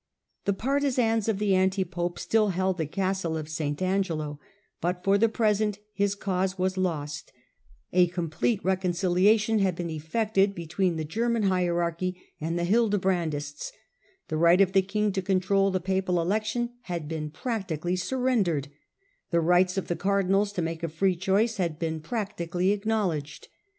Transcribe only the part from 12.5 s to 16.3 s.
the Hildebrandists; the right of the king to control the papal